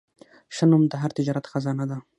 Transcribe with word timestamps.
ښه 0.55 0.65
نوم 0.71 0.83
د 0.87 0.93
هر 1.01 1.11
تجارت 1.17 1.45
خزانه 1.51 1.85
ده. 1.91 1.97